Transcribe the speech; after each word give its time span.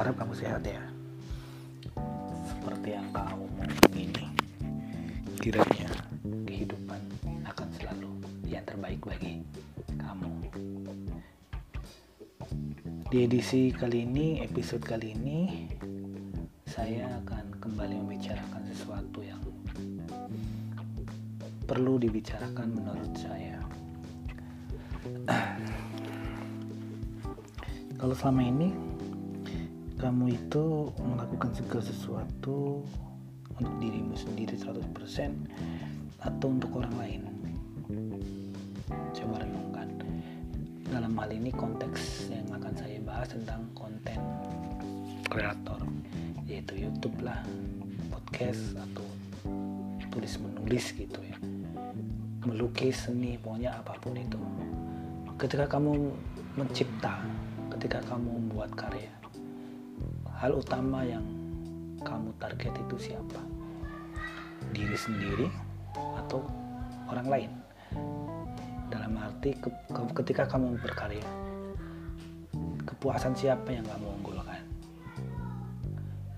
harap 0.00 0.16
kamu 0.16 0.32
sehat 0.32 0.64
ya. 0.64 0.80
Seperti 2.48 2.96
yang 2.96 3.04
kamu 3.12 3.44
ini, 3.92 4.32
kiranya 5.36 5.92
kehidupan 6.48 6.96
akan 7.44 7.68
selalu 7.76 8.08
yang 8.48 8.64
terbaik 8.64 8.96
bagi 9.04 9.44
kamu. 10.00 10.32
Di 13.12 13.28
edisi 13.28 13.68
kali 13.76 14.08
ini, 14.08 14.40
episode 14.40 14.80
kali 14.80 15.12
ini, 15.12 15.68
saya 16.64 17.20
akan 17.20 17.60
kembali 17.60 18.00
membicarakan 18.00 18.64
sesuatu 18.72 19.20
yang 19.20 19.44
perlu 21.68 22.00
dibicarakan 22.00 22.72
menurut 22.72 23.12
saya. 23.20 23.60
Kalau 28.00 28.16
selama 28.16 28.48
ini 28.48 28.89
kamu 30.00 30.32
itu 30.32 30.88
melakukan 30.96 31.52
segala 31.52 31.84
sesuatu 31.84 32.80
untuk 33.60 33.74
dirimu 33.84 34.16
sendiri 34.16 34.56
100% 34.56 34.80
atau 36.24 36.46
untuk 36.48 36.72
orang 36.80 36.94
lain? 36.96 37.22
Coba 39.12 39.44
renungkan. 39.44 39.92
Dalam 40.88 41.12
hal 41.20 41.30
ini 41.36 41.52
konteks 41.52 42.32
yang 42.32 42.48
akan 42.48 42.72
saya 42.72 42.96
bahas 43.04 43.28
tentang 43.28 43.60
konten 43.76 44.16
kreator 45.28 45.84
yaitu 46.48 46.88
YouTube 46.88 47.20
lah 47.20 47.44
podcast 48.08 48.80
atau 48.80 49.04
tulis 50.08 50.40
menulis 50.40 50.96
gitu 50.96 51.20
ya. 51.20 51.36
Melukis 52.48 53.04
seni 53.04 53.36
pokoknya 53.36 53.76
apa 53.76 54.00
pun 54.00 54.16
itu. 54.16 54.40
Ketika 55.36 55.68
kamu 55.68 56.08
mencipta 56.56 57.20
ketika 57.76 58.00
kamu 58.08 58.48
membuat 58.48 58.72
karya 58.74 59.19
hal 60.40 60.56
utama 60.56 61.04
yang 61.04 61.20
kamu 62.00 62.32
target 62.40 62.72
itu 62.72 63.12
siapa? 63.12 63.44
Diri 64.72 64.96
sendiri 64.96 65.46
atau 66.16 66.40
orang 67.12 67.28
lain? 67.28 67.50
Dalam 68.88 69.20
arti 69.20 69.52
ke, 69.52 69.68
ke, 69.68 70.00
ketika 70.24 70.48
kamu 70.48 70.80
berkarya, 70.80 71.28
kepuasan 72.88 73.36
siapa 73.36 73.68
yang 73.68 73.84
kamu 73.84 74.08
unggulkan? 74.16 74.64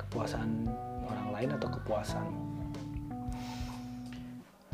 Kepuasan 0.03 0.67
orang 1.07 1.29
lain 1.31 1.51
atau 1.55 1.71
kepuasanmu? 1.71 2.43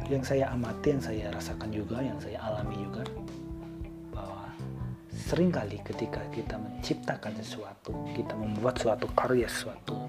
Yang 0.09 0.25
saya 0.25 0.57
amati, 0.57 0.97
yang 0.97 1.05
saya 1.05 1.29
rasakan 1.37 1.69
juga, 1.69 2.01
yang 2.01 2.17
saya 2.17 2.41
alami 2.41 2.81
juga, 2.81 3.05
sering 5.29 5.53
kali 5.53 5.77
ketika 5.85 6.25
kita 6.33 6.57
menciptakan 6.57 7.37
sesuatu, 7.37 7.93
kita 8.17 8.33
membuat 8.33 8.81
suatu 8.81 9.05
karya, 9.13 9.45
suatu 9.45 10.09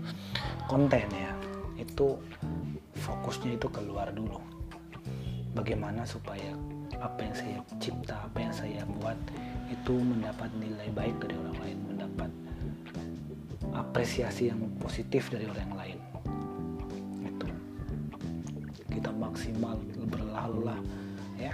konten 0.63 1.11
ya, 1.11 1.35
itu 1.75 2.15
fokusnya 2.95 3.59
itu 3.59 3.67
keluar 3.67 4.15
dulu. 4.15 4.39
Bagaimana 5.51 6.07
supaya 6.07 6.55
apa 7.03 7.19
yang 7.19 7.35
saya 7.35 7.59
cipta, 7.83 8.15
apa 8.15 8.37
yang 8.39 8.55
saya 8.55 8.79
buat 8.87 9.19
itu 9.67 9.91
mendapat 9.99 10.47
nilai 10.55 10.87
baik 10.95 11.19
dari 11.19 11.35
orang 11.35 11.57
lain, 11.67 11.77
mendapat 11.91 12.31
apresiasi 13.75 14.47
yang 14.47 14.71
positif 14.79 15.27
dari 15.27 15.51
orang 15.51 15.71
lain. 15.75 15.99
Itu 17.27 17.47
kita 18.87 19.11
maksimal 19.11 19.75
berlalah 20.07 20.79
ya 21.35 21.51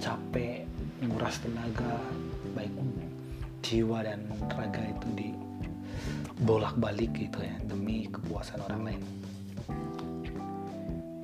capek 0.00 0.64
nguras 1.04 1.36
tenaga 1.44 2.00
baik 2.54 2.74
jiwa 3.60 4.02
dan 4.02 4.24
raga 4.56 4.82
itu 4.82 5.08
di 5.14 5.28
bolak-balik 6.42 7.12
gitu 7.12 7.44
ya 7.44 7.54
demi 7.68 8.08
kepuasan 8.08 8.64
orang 8.64 8.82
lain. 8.88 9.02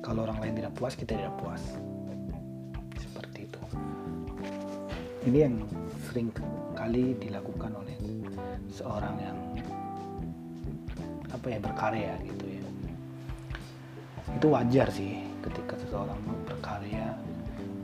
Kalau 0.05 0.23
orang 0.23 0.39
lain 0.39 0.55
tidak 0.55 0.73
puas, 0.77 0.93
kita 0.95 1.19
tidak 1.19 1.35
puas. 1.41 1.59
Seperti 2.95 3.49
itu. 3.49 3.61
Ini 5.27 5.37
yang 5.49 5.55
sering 6.07 6.31
kali 6.77 7.17
dilakukan 7.19 7.75
oleh 7.75 7.97
seorang 8.71 9.15
yang 9.19 9.37
apa 11.27 11.47
ya 11.51 11.59
berkarya 11.59 12.13
gitu 12.23 12.45
ya. 12.47 12.63
Itu 14.37 14.47
wajar 14.53 14.87
sih 14.93 15.27
ketika 15.43 15.75
seseorang 15.81 16.21
berkarya 16.47 17.17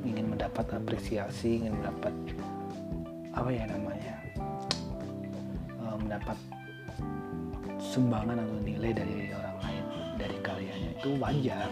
ingin 0.07 0.31
mendapat 0.31 0.69
apresiasi, 0.71 1.59
ingin 1.59 1.75
mendapat 1.75 2.13
apa 3.33 3.49
ya 3.49 3.65
namanya 3.65 4.15
uh, 5.81 5.97
mendapat 5.97 6.37
sumbangan 7.81 8.37
atau 8.37 8.57
nilai 8.61 8.93
dari 8.93 9.33
orang 9.33 9.57
lain 9.65 9.85
dari 10.17 10.37
karyanya 10.39 10.89
itu 10.93 11.09
wajar. 11.17 11.69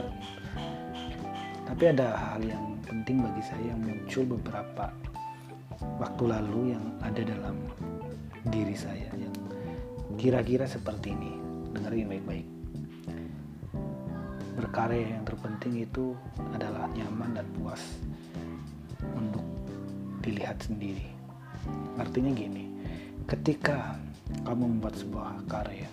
Tapi 1.65 1.83
ada 1.87 2.07
hal 2.17 2.41
yang 2.43 2.75
penting 2.83 3.23
bagi 3.23 3.43
saya 3.45 3.71
yang 3.71 3.79
muncul 3.79 4.25
beberapa 4.35 4.91
waktu 6.01 6.23
lalu 6.27 6.75
yang 6.75 6.85
ada 6.99 7.21
dalam 7.23 7.55
diri 8.49 8.75
saya 8.75 9.07
yang 9.15 9.33
kira-kira 10.17 10.65
seperti 10.65 11.13
ini. 11.13 11.31
Dengerin 11.71 12.11
baik-baik. 12.11 12.47
Berkarya 14.59 15.15
yang 15.15 15.23
terpenting 15.23 15.87
itu 15.87 16.11
adalah 16.51 16.91
nyaman 16.91 17.39
dan 17.39 17.47
puas 17.55 17.79
untuk 19.15 19.45
dilihat 20.19 20.59
sendiri 20.59 21.20
Artinya 21.99 22.31
gini, 22.33 22.65
ketika 23.29 23.99
kamu 24.43 24.77
membuat 24.77 24.95
sebuah 24.97 25.43
karya, 25.45 25.87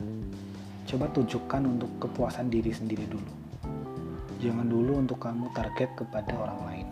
coba 0.88 1.06
tunjukkan 1.12 1.62
untuk 1.68 1.90
kepuasan 2.00 2.48
diri 2.48 2.72
sendiri 2.72 3.04
dulu. 3.04 3.32
Jangan 4.38 4.66
dulu 4.70 5.02
untuk 5.02 5.18
kamu 5.20 5.50
target 5.52 5.90
kepada 5.98 6.32
orang 6.38 6.60
lain. 6.64 6.88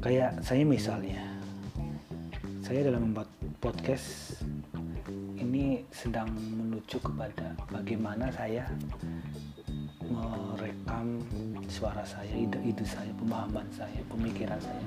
Kayak 0.00 0.40
saya 0.44 0.62
misalnya, 0.64 1.20
saya 2.62 2.86
dalam 2.86 3.10
membuat 3.10 3.28
podcast 3.60 4.40
ini 5.36 5.84
sedang 5.90 6.30
menuju 6.32 7.00
kepada 7.02 7.56
bagaimana 7.68 8.30
saya 8.32 8.64
merekam 10.06 11.20
suara 11.68 12.04
saya, 12.04 12.32
ide-ide 12.32 12.84
saya, 12.84 13.12
pemahaman 13.16 13.66
saya, 13.72 14.00
pemikiran 14.08 14.60
saya 14.60 14.84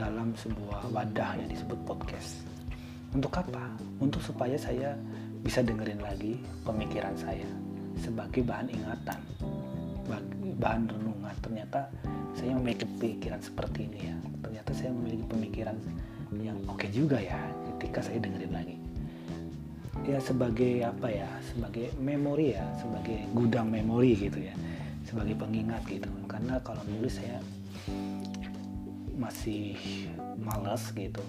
dalam 0.00 0.32
sebuah 0.32 0.88
wadah 0.96 1.36
yang 1.36 1.48
disebut 1.52 1.76
podcast. 1.84 2.40
Untuk 3.12 3.36
apa? 3.36 3.76
Untuk 4.00 4.24
supaya 4.24 4.56
saya 4.56 4.96
bisa 5.44 5.60
dengerin 5.60 6.00
lagi 6.00 6.40
pemikiran 6.64 7.12
saya 7.20 7.44
sebagai 8.00 8.40
bahan 8.40 8.72
ingatan, 8.72 9.20
bahan 10.56 10.88
renungan. 10.88 11.36
Ternyata 11.44 11.92
saya 12.32 12.56
memiliki 12.56 12.88
pikiran 12.96 13.44
seperti 13.44 13.92
ini 13.92 14.08
ya. 14.08 14.16
Ternyata 14.40 14.70
saya 14.72 14.88
memiliki 14.96 15.24
pemikiran 15.28 15.76
yang 16.40 16.56
oke 16.64 16.80
okay 16.80 16.88
juga 16.88 17.20
ya 17.20 17.36
ketika 17.76 18.00
saya 18.00 18.24
dengerin 18.24 18.52
lagi. 18.56 18.76
Ya 20.08 20.16
sebagai 20.16 20.80
apa 20.80 21.12
ya? 21.12 21.28
Sebagai 21.44 21.92
memori 22.00 22.56
ya, 22.56 22.64
sebagai 22.80 23.28
gudang 23.36 23.68
memori 23.68 24.16
gitu 24.16 24.40
ya. 24.40 24.56
Sebagai 25.04 25.36
pengingat 25.36 25.84
gitu. 25.84 26.08
Karena 26.24 26.56
kalau 26.64 26.80
nulis 26.88 27.20
saya 27.20 27.36
masih 29.16 29.78
malas 30.38 30.90
gitu. 30.94 31.22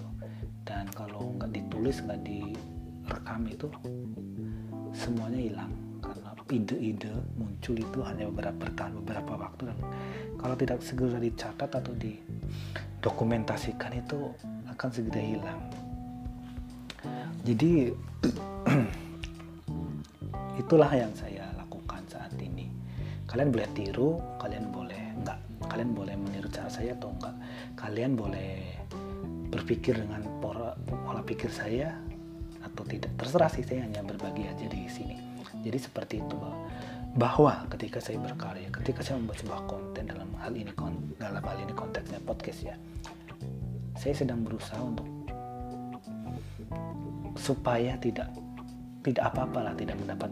Dan 0.62 0.86
kalau 0.94 1.34
nggak 1.38 1.50
ditulis 1.54 2.02
nggak 2.02 2.20
direkam 2.22 3.40
itu 3.48 3.66
semuanya 4.94 5.40
hilang. 5.40 5.72
Karena 6.02 6.30
ide-ide 6.50 7.12
muncul 7.38 7.74
itu 7.78 7.98
hanya 8.02 8.26
beberapa 8.28 8.68
bertahan 8.68 8.92
beberapa 9.02 9.32
waktu. 9.38 9.62
Dan 9.70 9.78
kalau 10.38 10.54
tidak 10.58 10.78
segera 10.82 11.18
dicatat 11.18 11.70
atau 11.70 11.94
didokumentasikan 11.94 13.92
itu 13.98 14.18
akan 14.70 14.88
segera 14.90 15.22
hilang. 15.22 15.60
Jadi 17.42 17.90
itulah 20.62 20.90
yang 20.94 21.10
saya 21.14 21.50
lakukan 21.58 22.02
saat 22.06 22.34
ini. 22.38 22.70
Kalian 23.26 23.48
boleh 23.48 23.70
tiru 23.72 24.20
kalian 24.38 24.68
boleh 24.68 25.00
enggak 25.16 25.40
kalian 25.72 25.96
boleh 25.96 26.14
meniru 26.20 26.52
cara 26.52 26.68
saya 26.68 26.92
atau 26.92 27.08
enggak. 27.16 27.32
Kalian 27.80 28.12
boleh 28.12 28.76
berpikir 29.48 29.96
dengan 29.96 30.20
pola, 30.44 30.76
pola 30.84 31.24
pikir 31.24 31.48
saya 31.48 31.96
atau 32.60 32.84
tidak. 32.84 33.16
Terserah 33.16 33.48
sih 33.48 33.64
saya 33.64 33.88
hanya 33.88 34.04
berbagi 34.04 34.44
aja 34.44 34.68
di 34.68 34.84
sini. 34.92 35.16
Jadi 35.64 35.78
seperti 35.80 36.20
itu 36.20 36.36
bahwa, 37.12 37.68
ketika 37.68 38.00
saya 38.00 38.16
berkarya 38.16 38.72
ketika 38.72 39.04
saya 39.04 39.20
membuat 39.20 39.44
sebuah 39.44 39.62
konten 39.68 40.08
dalam 40.08 40.32
hal 40.40 40.56
ini 40.56 40.72
dalam 41.20 41.44
hal 41.44 41.58
ini 41.60 41.72
konteksnya 41.76 42.16
podcast 42.24 42.60
ya 42.64 42.76
saya 44.00 44.16
sedang 44.16 44.40
berusaha 44.40 44.80
untuk 44.80 45.04
supaya 47.36 48.00
tidak 48.00 48.32
tidak 49.02 49.34
apa-apa 49.34 49.66
lah 49.66 49.74
tidak 49.74 49.98
mendapat 49.98 50.30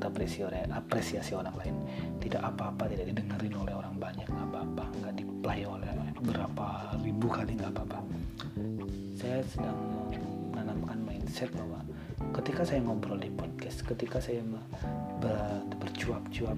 apresiasi 0.71 1.35
orang 1.35 1.55
lain. 1.59 1.75
Tidak 2.23 2.39
apa-apa 2.39 2.87
tidak 2.87 3.11
didengarin 3.11 3.55
oleh 3.59 3.75
orang 3.75 3.99
banyak 3.99 4.27
nggak 4.31 4.47
apa-apa 4.47 4.85
nggak 5.03 5.10
diplay 5.51 5.67
oleh 5.67 5.91
berapa 6.23 6.95
ribu 7.03 7.27
kali 7.27 7.59
nggak 7.59 7.75
apa-apa. 7.75 7.99
Saya 9.19 9.43
sedang 9.51 9.75
menanamkan 10.55 11.03
mindset 11.03 11.51
bahwa 11.59 11.83
ketika 12.39 12.63
saya 12.63 12.87
ngobrol 12.87 13.19
di 13.19 13.35
podcast 13.35 13.83
ketika 13.83 14.23
saya 14.23 14.47
ber, 15.19 15.67
bercuap-cuap 15.83 16.55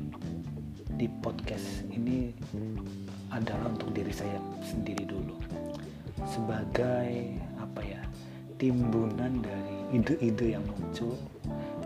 di 1.01 1.09
podcast 1.25 1.89
ini 1.89 2.37
adalah 3.33 3.73
untuk 3.73 3.97
diri 3.97 4.13
saya 4.13 4.37
sendiri 4.61 5.09
dulu. 5.09 5.41
Sebagai 6.29 7.41
apa 7.65 7.81
ya 7.81 8.05
timbunan 8.61 9.41
dari 9.41 9.97
ide-ide 9.97 10.61
yang 10.61 10.65
muncul 10.69 11.17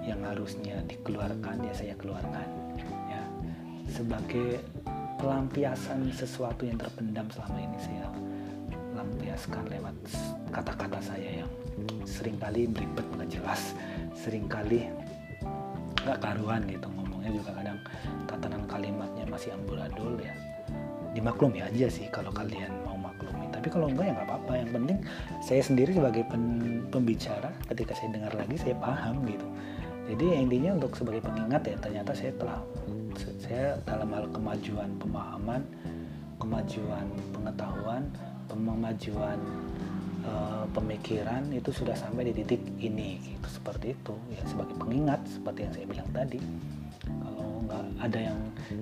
yang 0.02 0.18
harusnya 0.26 0.82
dikeluarkan 0.90 1.70
ya 1.70 1.70
saya 1.70 1.94
keluarkan 1.94 2.50
ya. 3.06 3.22
Sebagai 3.94 4.58
pelampiasan 5.16 6.12
sesuatu 6.12 6.68
yang 6.68 6.76
terpendam 6.80 7.26
selama 7.32 7.58
ini 7.60 7.78
saya 7.80 8.06
lampiaskan 8.96 9.64
lewat 9.68 9.96
kata-kata 10.52 10.98
saya 11.04 11.44
yang 11.44 11.50
sering 12.08 12.40
kali 12.40 12.64
beribet 12.64 13.04
nggak 13.12 13.28
jelas 13.28 13.76
sering 14.16 14.48
kali 14.48 14.88
nggak 16.06 16.22
karuan 16.22 16.62
gitu. 16.70 16.86
Ngomongnya 16.86 17.30
juga 17.34 17.50
kadang 17.58 17.78
tatanan 18.30 18.62
kalimatnya 18.70 19.24
masih 19.26 19.50
amburadul 19.58 20.14
ya. 20.22 20.32
Dimaklumi 21.12 21.64
aja 21.66 21.90
sih 21.90 22.06
kalau 22.14 22.30
kalian 22.30 22.70
mau 22.86 22.94
maklumi. 22.94 23.50
Tapi 23.50 23.66
kalau 23.66 23.90
enggak 23.90 24.06
ya 24.06 24.12
nggak 24.14 24.28
apa-apa. 24.30 24.52
Yang 24.54 24.70
penting 24.78 24.98
saya 25.42 25.62
sendiri 25.66 25.90
sebagai 25.98 26.22
pembicara 26.94 27.50
ketika 27.74 27.92
saya 27.98 28.14
dengar 28.14 28.32
lagi 28.38 28.54
saya 28.54 28.78
paham 28.78 29.26
gitu. 29.26 29.46
Jadi 30.06 30.26
intinya 30.38 30.78
untuk 30.78 30.94
sebagai 30.94 31.26
pengingat 31.26 31.66
ya 31.66 31.76
ternyata 31.82 32.14
saya 32.14 32.30
telah 32.38 32.62
saya 33.46 33.78
dalam 33.86 34.10
hal 34.10 34.26
kemajuan 34.34 34.90
pemahaman 34.98 35.62
kemajuan 36.42 37.06
pengetahuan 37.30 38.02
kemajuan 38.50 39.38
uh, 40.26 40.66
pemikiran 40.74 41.46
itu 41.54 41.70
sudah 41.70 41.94
sampai 41.94 42.34
di 42.34 42.42
titik 42.42 42.58
ini 42.82 43.22
gitu. 43.22 43.46
Seperti 43.46 43.94
itu 43.94 44.14
ya 44.34 44.42
sebagai 44.50 44.74
pengingat 44.74 45.22
seperti 45.30 45.62
yang 45.62 45.72
saya 45.78 45.86
bilang 45.86 46.10
tadi. 46.10 46.40
Kalau 47.06 47.46
nggak 47.70 47.84
ada 48.02 48.18
yang 48.18 48.38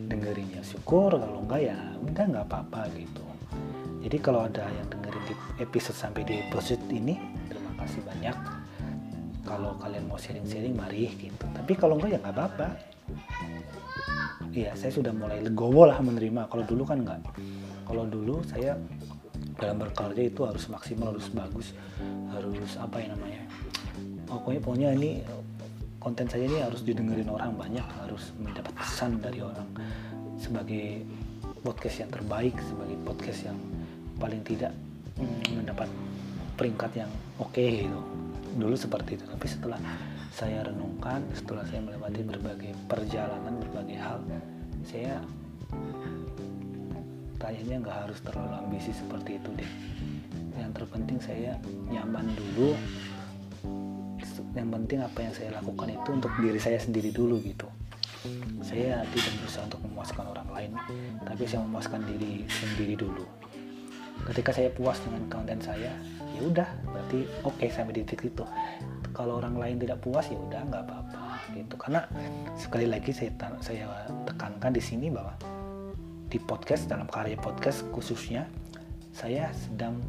dengerin 0.09 0.49
ya 0.57 0.63
syukur 0.65 1.13
kalau 1.13 1.45
enggak 1.45 1.61
ya 1.69 1.77
udah 2.01 2.25
nggak 2.25 2.47
apa-apa 2.49 2.89
gitu. 2.97 3.25
Jadi 4.01 4.17
kalau 4.21 4.49
ada 4.49 4.65
yang 4.65 4.89
dengerin 4.89 5.25
di 5.29 5.35
episode 5.61 5.97
sampai 5.97 6.25
di 6.25 6.41
episode 6.41 6.81
ini 6.89 7.21
terima 7.53 7.73
kasih 7.85 8.01
banyak. 8.01 8.37
Kalau 9.45 9.77
kalian 9.77 10.09
mau 10.09 10.17
sharing-sharing 10.17 10.73
mari 10.73 11.13
gitu. 11.21 11.45
Tapi 11.53 11.77
kalau 11.77 12.01
enggak 12.01 12.17
ya 12.17 12.19
nggak 12.25 12.33
apa-apa 12.33 12.94
iya 14.55 14.71
saya 14.79 14.95
sudah 14.95 15.11
mulai 15.11 15.43
legowo 15.43 15.85
lah 15.91 15.99
menerima. 15.99 16.47
Kalau 16.47 16.65
dulu 16.65 16.83
kan 16.87 17.03
enggak 17.03 17.21
kalau 17.85 18.09
dulu 18.09 18.41
saya 18.49 18.79
dalam 19.61 19.77
berkarya 19.77 20.31
itu 20.33 20.47
harus 20.47 20.67
maksimal 20.73 21.13
harus 21.15 21.29
bagus 21.31 21.77
harus 22.33 22.75
apa 22.81 22.97
ya 22.99 23.13
namanya 23.13 23.45
pokoknya 24.27 24.61
pokoknya 24.65 24.89
ini 24.99 25.11
konten 26.05 26.29
saya 26.29 26.45
ini 26.45 26.61
harus 26.61 26.85
didengerin 26.85 27.33
orang 27.33 27.57
banyak 27.57 27.87
harus 28.05 28.37
mendapat 28.37 28.77
pesan 28.77 29.25
dari 29.25 29.41
orang. 29.41 29.65
Sebagai 30.37 31.01
podcast 31.65 32.05
yang 32.05 32.11
terbaik 32.13 32.53
sebagai 32.61 33.01
podcast 33.09 33.41
yang 33.49 33.57
paling 34.21 34.45
tidak 34.45 34.77
mm, 35.17 35.65
mendapat 35.65 35.89
peringkat 36.61 36.93
yang 37.01 37.11
oke 37.41 37.57
okay, 37.57 37.89
gitu. 37.89 38.01
Dulu 38.61 38.77
seperti 38.77 39.17
itu. 39.17 39.25
Tapi 39.25 39.47
setelah 39.49 39.81
saya 40.35 40.67
renungkan 40.67 41.23
setelah 41.31 41.63
saya 41.63 41.79
melewati 41.79 42.27
berbagai 42.27 42.75
perjalanan 42.91 43.55
berbagai 43.63 43.95
hal 44.03 44.19
saya 44.83 45.23
kayaknya 47.39 47.87
nggak 47.87 47.97
harus 48.03 48.19
terlalu 48.19 48.55
ambisi 48.67 48.91
seperti 48.91 49.39
itu 49.39 49.51
deh. 49.55 49.71
Yang 50.59 50.71
terpenting 50.83 51.19
saya 51.23 51.55
nyaman 51.87 52.27
dulu. 52.35 52.75
Yang 54.59 54.69
penting 54.75 54.99
apa 55.07 55.19
yang 55.23 55.35
saya 55.35 55.51
lakukan 55.63 55.89
itu 55.95 56.09
untuk 56.11 56.33
diri 56.43 56.59
saya 56.59 56.79
sendiri 56.83 57.15
dulu 57.15 57.39
gitu. 57.45 57.71
Saya 58.65 59.07
tidak 59.13 59.33
berusaha 59.39 59.69
untuk 59.71 59.81
memuaskan 59.87 60.25
orang 60.35 60.49
lain 60.51 60.73
tapi 61.23 61.45
saya 61.45 61.61
memuaskan 61.63 62.01
diri 62.11 62.43
sendiri 62.51 62.99
dulu. 62.99 63.23
Ketika 64.25 64.51
saya 64.51 64.73
puas 64.73 64.99
dengan 65.05 65.31
konten 65.31 65.63
saya 65.63 65.95
ya 66.35 66.41
udah 66.43 66.67
berarti 66.91 67.23
oke 67.47 67.55
okay, 67.55 67.69
sampai 67.71 67.95
di 67.95 68.03
titik 68.03 68.35
itu 68.35 68.43
kalau 69.15 69.39
orang 69.39 69.57
lain 69.57 69.77
tidak 69.79 70.03
puas 70.03 70.27
ya 70.27 70.37
udah 70.37 70.61
nggak 70.67 70.83
apa-apa 70.85 71.25
gitu 71.55 71.75
karena 71.79 72.03
sekali 72.59 72.91
lagi 72.91 73.15
saya 73.15 73.31
saya 73.63 73.87
tekankan 74.27 74.75
di 74.75 74.83
sini 74.83 75.07
bahwa 75.09 75.33
di 76.27 76.43
podcast 76.43 76.91
dalam 76.91 77.07
karya 77.07 77.39
podcast 77.39 77.87
khususnya 77.95 78.51
saya 79.15 79.55
sedang 79.55 80.03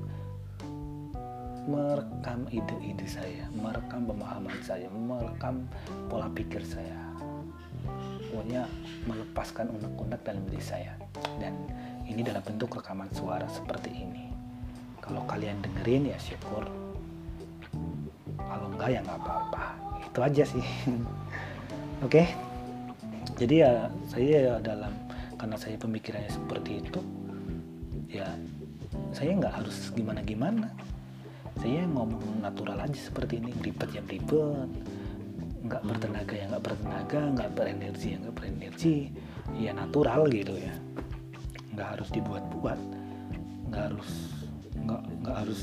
merekam 1.65 2.45
ide-ide 2.53 3.05
saya, 3.09 3.45
merekam 3.57 4.05
pemahaman 4.05 4.57
saya, 4.61 4.85
merekam 4.89 5.65
pola 6.09 6.29
pikir 6.29 6.61
saya. 6.61 6.93
Pokoknya 8.29 8.69
melepaskan 9.09 9.73
unek-unek 9.73 10.21
dalam 10.21 10.45
diri 10.49 10.61
saya. 10.61 10.93
Dan 11.41 11.57
ini 12.05 12.21
dalam 12.21 12.45
bentuk 12.45 12.77
rekaman 12.77 13.09
suara 13.13 13.49
seperti 13.49 13.93
ini. 13.93 14.29
Kalau 15.01 15.25
kalian 15.25 15.61
dengerin 15.61 16.13
ya 16.13 16.17
syukur. 16.21 16.84
Enggak 18.75 18.89
ya 18.91 18.99
nggak 19.01 19.19
apa-apa. 19.23 19.63
Itu 20.03 20.19
aja 20.19 20.43
sih. 20.43 20.65
Oke. 22.05 22.11
Okay? 22.11 22.27
Jadi 23.35 23.55
ya 23.63 23.87
saya 24.07 24.59
dalam 24.63 24.93
karena 25.35 25.55
saya 25.59 25.75
pemikirannya 25.75 26.31
seperti 26.31 26.79
itu 26.79 26.99
ya 28.07 28.27
saya 29.11 29.35
nggak 29.35 29.61
harus 29.61 29.91
gimana-gimana 29.91 30.71
saya 31.59 31.83
ngomong 31.87 32.39
natural 32.39 32.79
aja 32.79 32.95
seperti 32.95 33.43
ini 33.43 33.51
ribet 33.59 33.91
ya 33.91 34.01
ribet 34.07 34.69
nggak 35.65 35.81
bertenaga 35.83 36.33
ya 36.35 36.45
nggak 36.51 36.63
bertenaga 36.63 37.19
nggak 37.35 37.49
berenergi 37.57 38.07
ya 38.15 38.17
nggak 38.21 38.35
berenergi 38.37 38.95
ya 39.59 39.71
natural 39.75 40.21
gitu 40.31 40.53
ya 40.55 40.73
nggak 41.75 41.87
harus 41.97 42.09
dibuat-buat 42.13 42.79
nggak 43.71 43.83
harus 43.91 44.11
nggak 44.77 45.01
nggak 45.25 45.37
harus 45.43 45.61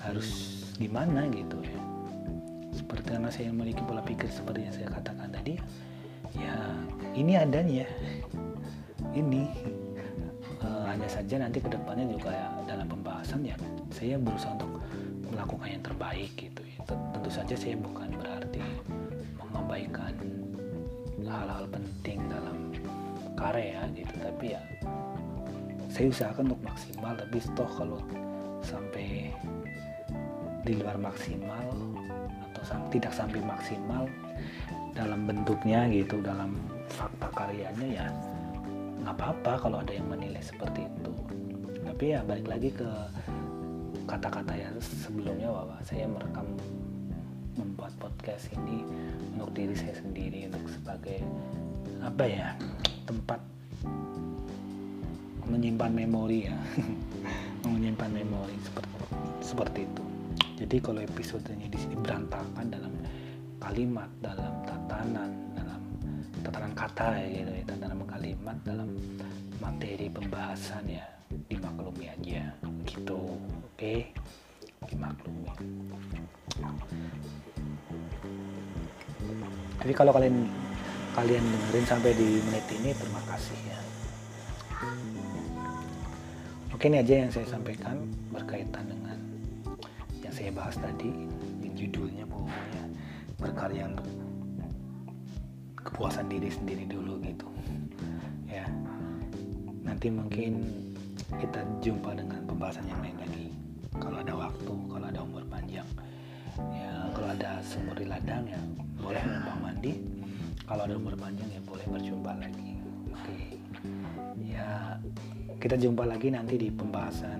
harus 0.00 0.28
gimana 0.78 1.26
gitu 1.34 1.58
ya 1.60 1.73
seperti 2.94 3.10
karena 3.10 3.26
saya 3.34 3.50
memiliki 3.50 3.82
pola 3.82 3.98
pikir 4.06 4.30
seperti 4.30 4.70
yang 4.70 4.74
saya 4.78 4.86
katakan 4.86 5.26
tadi 5.34 5.58
ya 6.38 6.54
ini 7.18 7.34
adanya. 7.34 7.90
Ini 9.10 9.42
uh, 10.62 10.86
hanya 10.86 11.10
saja 11.10 11.42
nanti 11.42 11.58
ke 11.58 11.66
depannya 11.74 12.06
juga 12.06 12.30
ya 12.30 12.54
dalam 12.70 12.86
pembahasan 12.86 13.42
ya 13.42 13.58
saya 13.90 14.14
berusaha 14.14 14.54
untuk 14.54 14.78
melakukan 15.26 15.74
yang 15.74 15.82
terbaik 15.82 16.30
gitu. 16.38 16.62
Tentu 16.86 17.30
saja 17.34 17.58
saya 17.58 17.74
bukan 17.82 18.14
berarti 18.14 18.62
mengabaikan 19.42 20.14
hal-hal 21.26 21.66
penting 21.66 22.22
dalam 22.30 22.70
karya 23.34 23.90
gitu 23.98 24.14
tapi 24.22 24.54
ya 24.54 24.62
saya 25.90 26.14
usahakan 26.14 26.46
untuk 26.46 26.62
maksimal. 26.62 27.10
Tapi 27.18 27.42
toh 27.58 27.70
kalau 27.74 27.98
sampai 28.62 29.34
di 30.62 30.78
luar 30.78 30.94
maksimal 30.94 31.74
tidak 32.90 33.12
sampai 33.12 33.40
maksimal 33.44 34.08
dalam 34.94 35.26
bentuknya 35.26 35.90
gitu 35.90 36.22
dalam 36.22 36.54
fakta 36.86 37.28
karyanya 37.34 37.88
ya 37.88 38.06
nggak 39.04 39.20
apa-apa 39.20 39.52
kalau 39.60 39.76
ada 39.84 39.92
yang 39.92 40.08
menilai 40.08 40.40
seperti 40.40 40.88
itu. 40.88 41.12
Tapi 41.84 42.04
ya 42.16 42.24
balik 42.24 42.48
lagi 42.48 42.72
ke 42.72 42.88
kata-kata 44.08 44.54
ya 44.56 44.68
sebelumnya 44.80 45.52
bahwa 45.52 45.76
saya 45.84 46.08
merekam 46.08 46.48
membuat 47.60 47.92
podcast 48.00 48.48
ini 48.56 48.86
untuk 49.36 49.52
diri 49.52 49.76
saya 49.76 49.94
sendiri 50.00 50.48
untuk 50.48 50.64
sebagai 50.72 51.20
apa 52.00 52.24
ya 52.24 52.48
tempat 53.04 53.40
menyimpan 55.44 55.92
memori 55.92 56.48
ya. 56.48 56.56
Menyimpan 57.64 58.12
memori 58.12 58.56
seperti 58.60 58.92
seperti 59.40 59.80
itu 59.88 60.03
jadi 60.64 60.80
kalau 60.80 61.04
episodenya 61.04 61.68
di 61.68 61.76
sini 61.76 61.92
berantakan 62.00 62.72
dalam 62.72 62.96
kalimat 63.60 64.08
dalam 64.24 64.64
tatanan 64.64 65.30
tatanan 66.40 66.72
kata 66.72 67.20
ya 67.20 67.44
gitu 67.44 67.52
ya 67.52 67.64
tatanan 67.68 68.00
kalimat 68.08 68.56
dalam 68.64 68.88
materi 69.60 70.08
pembahasan 70.08 70.88
ya 70.88 71.04
dimaklumi 71.52 72.08
aja. 72.08 72.48
Gitu 72.88 73.12
oke? 73.12 73.76
Okay? 73.76 74.08
dimaklumi. 74.88 75.52
Tapi 79.84 79.92
kalau 79.92 80.16
kalian 80.16 80.48
kalian 81.12 81.44
dengerin 81.44 81.86
sampai 81.88 82.12
di 82.16 82.40
menit 82.48 82.64
ini 82.72 82.90
terima 82.96 83.20
kasih 83.28 83.58
ya. 83.68 83.80
Oke 86.72 86.88
ini 86.88 87.04
aja 87.04 87.14
yang 87.24 87.30
saya 87.32 87.44
sampaikan 87.52 88.00
berkaitan 88.32 88.88
dengan 88.88 89.33
saya 90.34 90.50
bahas 90.50 90.74
tadi 90.74 91.30
judulnya 91.78 92.26
pokoknya 92.26 92.82
berkarya 93.38 93.86
untuk 93.86 94.06
kepuasan 95.78 96.26
diri 96.26 96.50
sendiri 96.50 96.90
dulu 96.90 97.22
gitu. 97.22 97.46
Ya. 98.50 98.66
Nanti 99.86 100.10
mungkin 100.10 100.66
kita 101.38 101.62
jumpa 101.78 102.18
dengan 102.18 102.42
pembahasan 102.50 102.82
yang 102.90 102.98
lain 102.98 103.18
lagi. 103.22 103.46
Kalau 103.94 104.18
ada 104.18 104.34
waktu 104.34 104.74
kalau 104.90 105.06
ada 105.06 105.20
umur 105.22 105.46
panjang. 105.46 105.86
Ya 106.74 106.90
kalau 107.14 107.28
ada 107.30 107.62
sumur 107.62 107.94
di 107.94 108.06
ladang 108.10 108.42
ya 108.50 108.58
boleh 108.98 109.22
numpang 109.22 109.60
mandi. 109.62 109.92
Kalau 110.66 110.82
ada 110.82 110.94
umur 110.98 111.14
panjang 111.14 111.46
ya 111.46 111.62
boleh 111.62 111.86
berjumpa 111.86 112.32
lagi. 112.42 112.70
Oke. 113.14 113.38
Ya 114.42 114.98
kita 115.62 115.78
jumpa 115.78 116.02
lagi 116.06 116.34
nanti 116.34 116.58
di 116.58 116.68
pembahasan 116.74 117.38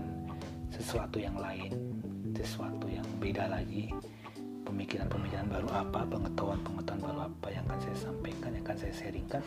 sesuatu 0.70 1.22
yang 1.22 1.38
lain 1.38 1.93
sesuatu 2.42 2.90
yang 2.90 3.06
beda 3.22 3.46
lagi. 3.46 3.94
Pemikiran-pemikiran 4.64 5.46
baru 5.46 5.68
apa 5.70 6.08
pengetahuan-pengetahuan 6.08 7.02
baru 7.04 7.20
apa 7.28 7.48
yang 7.52 7.62
akan 7.68 7.80
saya 7.84 8.10
sampaikan 8.10 8.50
yang 8.56 8.64
akan 8.64 8.78
saya 8.80 8.94
sharingkan 8.96 9.44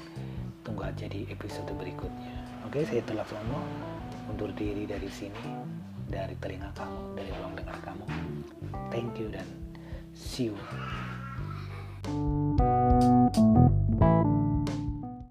tunggu 0.62 0.86
aja 0.86 1.10
di 1.10 1.25
episode 1.27 1.74
berikutnya. 1.75 2.38
Oke 2.70 2.86
saya 2.86 3.01
telah 3.03 3.25
Sono 3.25 3.60
undur 4.29 4.53
diri 4.53 4.86
dari 4.86 5.10
sini 5.10 5.41
dari 6.08 6.38
telinga 6.39 6.72
kamu 6.77 7.17
dari 7.17 7.32
ruang 7.34 7.58
dengar 7.58 7.75
kamu. 7.82 8.06
Thank 8.94 9.20
you 9.20 9.27
dan 9.34 9.48
see 10.13 10.53
you 10.53 10.58